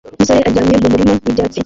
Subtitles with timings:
[0.15, 1.59] Umusore aryamye mu murima wibyatsi